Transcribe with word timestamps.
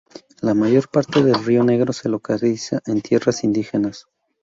La 0.41 0.55
mayor 0.55 0.89
parte 0.89 1.23
del 1.23 1.45
río 1.45 1.63
Negro 1.63 1.93
se 1.93 2.09
localiza 2.09 2.81
en 2.87 3.01
tierras 3.01 3.43
indígenas. 3.43 4.07